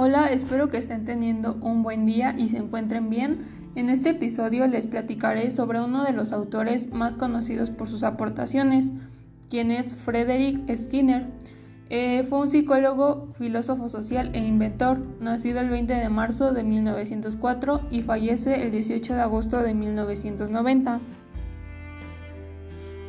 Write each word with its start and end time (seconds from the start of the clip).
Hola, 0.00 0.26
espero 0.26 0.70
que 0.70 0.76
estén 0.76 1.04
teniendo 1.04 1.58
un 1.60 1.82
buen 1.82 2.06
día 2.06 2.32
y 2.38 2.50
se 2.50 2.58
encuentren 2.58 3.10
bien. 3.10 3.38
En 3.74 3.90
este 3.90 4.10
episodio 4.10 4.64
les 4.68 4.86
platicaré 4.86 5.50
sobre 5.50 5.80
uno 5.80 6.04
de 6.04 6.12
los 6.12 6.32
autores 6.32 6.92
más 6.92 7.16
conocidos 7.16 7.70
por 7.70 7.88
sus 7.88 8.04
aportaciones, 8.04 8.92
quien 9.50 9.72
es 9.72 9.92
Frederick 9.92 10.72
Skinner. 10.72 11.26
Eh, 11.90 12.24
fue 12.28 12.38
un 12.38 12.48
psicólogo, 12.48 13.34
filósofo 13.38 13.88
social 13.88 14.30
e 14.34 14.46
inventor, 14.46 15.00
nacido 15.18 15.58
el 15.58 15.68
20 15.68 15.92
de 15.92 16.08
marzo 16.10 16.52
de 16.52 16.62
1904 16.62 17.88
y 17.90 18.02
fallece 18.02 18.62
el 18.62 18.70
18 18.70 19.14
de 19.14 19.20
agosto 19.20 19.60
de 19.62 19.74
1990. 19.74 21.00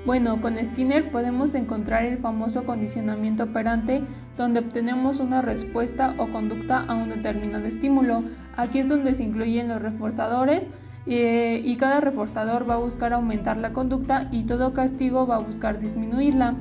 Bueno, 0.06 0.40
con 0.40 0.58
Skinner 0.58 1.12
podemos 1.12 1.54
encontrar 1.56 2.06
el 2.06 2.20
famoso 2.20 2.64
condicionamiento 2.64 3.44
operante, 3.44 4.02
donde 4.38 4.62
obtenemos 4.62 5.20
una 5.20 5.42
respuesta 5.42 6.16
o 6.18 6.30
conducta 6.30 6.86
a 6.88 6.96
un 6.96 7.10
determinado 7.10 7.66
estímulo. 7.66 8.24
Aquí 8.56 8.80
es 8.80 8.88
donde 8.88 9.14
se 9.14 9.24
incluyen 9.24 9.68
los 9.68 9.82
reforzadores 9.82 10.70
eh, 11.06 11.62
y 11.66 11.76
cada 11.76 12.00
reforzador 12.00 12.68
va 12.70 12.76
a 12.76 12.78
buscar 12.78 13.12
aumentar 13.12 13.58
la 13.58 13.74
conducta 13.74 14.30
y 14.32 14.44
todo 14.46 14.74
castigo 14.74 15.28
va 15.28 15.36
a 15.36 15.40
buscar 15.40 15.80
disminuirla. 15.80 16.56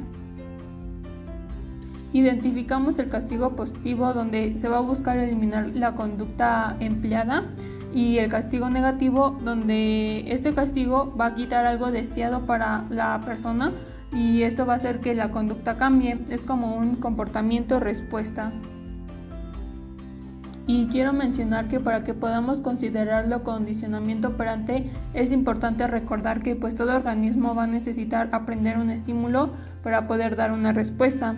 Identificamos 2.13 2.99
el 2.99 3.09
castigo 3.09 3.55
positivo 3.55 4.15
donde 4.15 4.57
se 4.57 4.69
va 4.69 4.79
a 4.79 4.81
buscar 4.81 5.19
eliminar 5.19 5.71
la 5.75 5.95
conducta 5.95 6.77
empleada 6.81 7.45
y 7.93 8.19
el 8.19 8.31
castigo 8.31 8.69
negativo 8.71 9.39
donde 9.43 10.33
este 10.33 10.55
castigo 10.55 11.15
va 11.17 11.27
a 11.27 11.35
quitar 11.35 11.67
algo 11.67 11.91
deseado 11.91 12.47
para 12.47 12.85
la 12.91 13.21
persona 13.25 13.73
y 14.13 14.43
esto 14.43 14.67
va 14.67 14.75
a 14.75 14.77
hacer 14.77 15.01
que 15.01 15.15
la 15.15 15.31
conducta 15.31 15.77
cambie. 15.77 16.19
Es 16.29 16.43
como 16.43 16.77
un 16.77 16.97
comportamiento 16.97 17.81
respuesta. 17.81 18.53
Y 20.67 20.87
quiero 20.89 21.15
mencionar 21.15 21.69
que 21.69 21.81
para 21.81 22.05
que 22.05 22.13
podamos 22.13 22.61
considerarlo 22.61 23.43
condicionamiento 23.43 24.29
operante 24.29 24.91
es 25.15 25.33
importante 25.33 25.87
recordar 25.87 26.43
que 26.43 26.57
pues 26.57 26.75
todo 26.75 26.95
organismo 26.95 27.55
va 27.55 27.65
a 27.65 27.67
necesitar 27.67 28.29
aprender 28.33 28.77
un 28.77 28.91
estímulo 28.91 29.51
para 29.83 30.07
poder 30.07 30.37
dar 30.37 30.53
una 30.53 30.75
respuesta. 30.75 31.35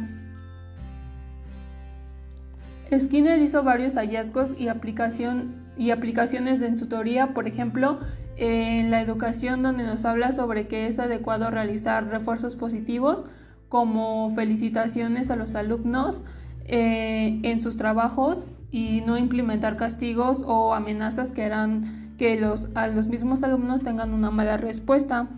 Skinner 2.92 3.40
hizo 3.40 3.62
varios 3.62 3.94
hallazgos 3.94 4.58
y, 4.58 4.66
aplicación, 4.66 5.54
y 5.80 5.92
aplicaciones 5.92 6.60
en 6.60 6.76
su 6.76 6.88
teoría, 6.88 7.32
por 7.32 7.48
ejemplo, 7.48 8.00
en 8.36 8.90
la 8.90 9.00
educación 9.00 9.62
donde 9.62 9.82
nos 9.84 10.04
habla 10.04 10.34
sobre 10.34 10.68
que 10.68 10.86
es 10.86 10.98
adecuado 10.98 11.50
realizar 11.50 12.06
refuerzos 12.06 12.54
positivos 12.54 13.24
como 13.70 14.30
felicitaciones 14.34 15.30
a 15.30 15.36
los 15.36 15.54
alumnos 15.54 16.22
eh, 16.66 17.40
en 17.44 17.62
sus 17.62 17.78
trabajos 17.78 18.44
y 18.70 19.00
no 19.06 19.16
implementar 19.16 19.78
castigos 19.78 20.42
o 20.44 20.74
amenazas 20.74 21.32
que 21.32 21.44
harán 21.44 22.14
que 22.18 22.38
los, 22.38 22.68
a 22.74 22.88
los 22.88 23.06
mismos 23.06 23.42
alumnos 23.42 23.82
tengan 23.82 24.12
una 24.12 24.30
mala 24.30 24.58
respuesta. 24.58 25.28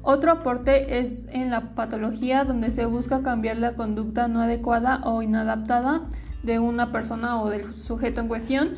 Otro 0.00 0.32
aporte 0.32 1.00
es 1.00 1.26
en 1.32 1.50
la 1.50 1.74
patología 1.74 2.44
donde 2.44 2.70
se 2.70 2.86
busca 2.86 3.22
cambiar 3.22 3.58
la 3.58 3.76
conducta 3.76 4.26
no 4.26 4.40
adecuada 4.40 5.02
o 5.04 5.20
inadaptada 5.20 6.04
de 6.42 6.58
una 6.58 6.92
persona 6.92 7.40
o 7.40 7.50
del 7.50 7.72
sujeto 7.72 8.20
en 8.20 8.28
cuestión, 8.28 8.70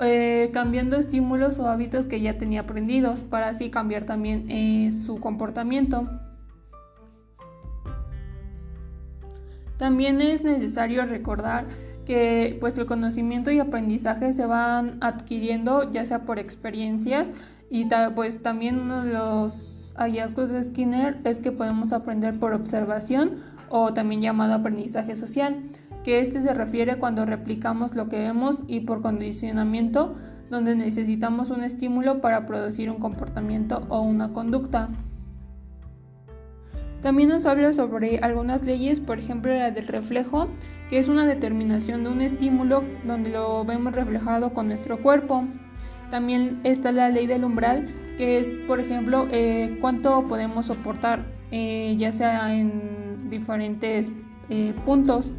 eh, 0.00 0.50
cambiando 0.52 0.96
estímulos 0.96 1.58
o 1.58 1.68
hábitos 1.68 2.06
que 2.06 2.20
ya 2.20 2.36
tenía 2.36 2.60
aprendidos 2.60 3.20
para 3.20 3.48
así 3.48 3.70
cambiar 3.70 4.04
también 4.04 4.46
eh, 4.50 4.92
su 4.92 5.18
comportamiento. 5.20 6.08
También 9.78 10.20
es 10.20 10.42
necesario 10.42 11.04
recordar 11.04 11.66
que 12.06 12.56
pues 12.60 12.78
el 12.78 12.86
conocimiento 12.86 13.50
y 13.50 13.58
aprendizaje 13.58 14.32
se 14.32 14.46
van 14.46 14.96
adquiriendo 15.00 15.90
ya 15.90 16.04
sea 16.04 16.22
por 16.22 16.38
experiencias 16.38 17.30
y 17.68 17.88
pues 18.14 18.42
también 18.42 18.78
uno 18.80 19.04
de 19.04 19.12
los 19.12 19.92
hallazgos 19.96 20.50
de 20.50 20.62
Skinner 20.62 21.18
es 21.24 21.40
que 21.40 21.52
podemos 21.52 21.92
aprender 21.92 22.38
por 22.38 22.54
observación 22.54 23.42
o 23.68 23.92
también 23.92 24.22
llamado 24.22 24.54
aprendizaje 24.54 25.16
social, 25.16 25.64
que 26.06 26.20
este 26.20 26.40
se 26.40 26.54
refiere 26.54 26.98
cuando 26.98 27.26
replicamos 27.26 27.96
lo 27.96 28.08
que 28.08 28.20
vemos 28.20 28.62
y 28.68 28.82
por 28.82 29.02
condicionamiento, 29.02 30.14
donde 30.48 30.76
necesitamos 30.76 31.50
un 31.50 31.64
estímulo 31.64 32.20
para 32.20 32.46
producir 32.46 32.90
un 32.90 32.98
comportamiento 32.98 33.80
o 33.88 34.02
una 34.02 34.32
conducta. 34.32 34.88
También 37.02 37.30
nos 37.30 37.44
habla 37.44 37.72
sobre 37.72 38.18
algunas 38.18 38.62
leyes, 38.62 39.00
por 39.00 39.18
ejemplo 39.18 39.52
la 39.52 39.72
del 39.72 39.88
reflejo, 39.88 40.46
que 40.90 41.00
es 41.00 41.08
una 41.08 41.26
determinación 41.26 42.04
de 42.04 42.10
un 42.10 42.20
estímulo 42.20 42.84
donde 43.04 43.30
lo 43.30 43.64
vemos 43.64 43.92
reflejado 43.92 44.52
con 44.52 44.68
nuestro 44.68 45.02
cuerpo. 45.02 45.42
También 46.08 46.60
está 46.62 46.92
la 46.92 47.08
ley 47.08 47.26
del 47.26 47.44
umbral, 47.44 47.92
que 48.16 48.38
es, 48.38 48.48
por 48.68 48.78
ejemplo, 48.78 49.26
eh, 49.32 49.76
cuánto 49.80 50.24
podemos 50.28 50.66
soportar, 50.66 51.26
eh, 51.50 51.96
ya 51.98 52.12
sea 52.12 52.54
en 52.54 53.28
diferentes 53.28 54.12
eh, 54.50 54.72
puntos. 54.84 55.32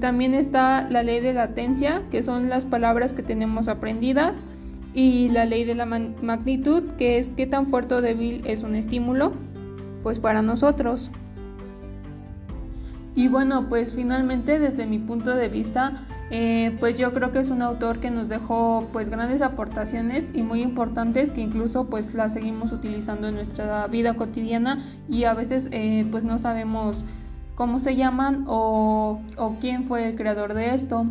También 0.00 0.34
está 0.34 0.88
la 0.90 1.02
ley 1.02 1.20
de 1.20 1.32
latencia, 1.32 2.02
que 2.10 2.22
son 2.22 2.48
las 2.48 2.64
palabras 2.64 3.12
que 3.12 3.22
tenemos 3.22 3.68
aprendidas, 3.68 4.36
y 4.94 5.28
la 5.30 5.44
ley 5.44 5.64
de 5.64 5.74
la 5.74 5.86
magnitud, 5.86 6.92
que 6.92 7.18
es 7.18 7.28
qué 7.36 7.46
tan 7.46 7.66
fuerte 7.66 7.96
o 7.96 8.00
débil 8.00 8.42
es 8.46 8.62
un 8.62 8.76
estímulo, 8.76 9.32
pues 10.04 10.20
para 10.20 10.40
nosotros. 10.40 11.10
Y 13.16 13.28
bueno, 13.28 13.68
pues 13.68 13.92
finalmente 13.92 14.58
desde 14.58 14.86
mi 14.86 14.98
punto 14.98 15.34
de 15.34 15.48
vista, 15.48 16.04
eh, 16.30 16.76
pues 16.78 16.96
yo 16.96 17.12
creo 17.12 17.32
que 17.32 17.40
es 17.40 17.48
un 17.48 17.62
autor 17.62 17.98
que 17.98 18.10
nos 18.10 18.28
dejó 18.28 18.88
pues 18.92 19.08
grandes 19.08 19.42
aportaciones 19.42 20.28
y 20.32 20.42
muy 20.42 20.62
importantes 20.62 21.30
que 21.30 21.40
incluso 21.40 21.86
pues 21.86 22.14
las 22.14 22.32
seguimos 22.32 22.72
utilizando 22.72 23.28
en 23.28 23.34
nuestra 23.34 23.86
vida 23.88 24.14
cotidiana 24.14 24.84
y 25.08 25.24
a 25.24 25.34
veces 25.34 25.68
eh, 25.70 26.06
pues 26.10 26.24
no 26.24 26.38
sabemos 26.38 27.04
cómo 27.54 27.78
se 27.80 27.96
llaman 27.96 28.44
o, 28.46 29.20
quién 29.60 29.84
fue 29.84 30.08
el 30.08 30.16
creador 30.16 30.54
de 30.54 30.74
esto. 30.74 31.06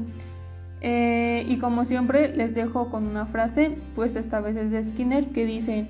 Eh, 0.81 1.45
y 1.47 1.57
como 1.59 1.85
siempre 1.85 2.35
les 2.35 2.55
dejo 2.55 2.89
con 2.89 3.07
una 3.07 3.25
frase, 3.25 3.77
pues 3.95 4.15
esta 4.15 4.41
vez 4.41 4.57
es 4.57 4.71
de 4.71 4.83
Skinner 4.83 5.29
que 5.29 5.45
dice, 5.45 5.87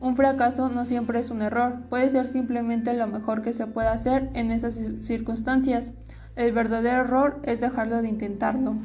un 0.00 0.14
fracaso 0.14 0.68
no 0.68 0.86
siempre 0.86 1.18
es 1.18 1.30
un 1.30 1.42
error, 1.42 1.80
puede 1.90 2.08
ser 2.10 2.28
simplemente 2.28 2.94
lo 2.94 3.08
mejor 3.08 3.42
que 3.42 3.52
se 3.52 3.66
puede 3.66 3.88
hacer 3.88 4.30
en 4.34 4.52
esas 4.52 4.78
circunstancias. 5.00 5.92
El 6.36 6.52
verdadero 6.52 7.02
error 7.02 7.40
es 7.42 7.60
dejarlo 7.60 8.00
de 8.00 8.08
intentarlo. 8.08 8.76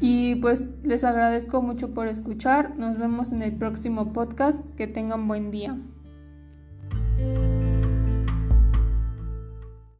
Y 0.00 0.34
pues 0.36 0.66
les 0.82 1.04
agradezco 1.04 1.62
mucho 1.62 1.94
por 1.94 2.08
escuchar. 2.08 2.76
Nos 2.76 2.98
vemos 2.98 3.32
en 3.32 3.42
el 3.42 3.52
próximo 3.52 4.12
podcast. 4.12 4.68
Que 4.74 4.86
tengan 4.86 5.26
buen 5.26 5.50
día. 5.50 5.78